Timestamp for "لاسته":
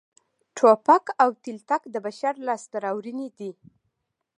2.47-2.75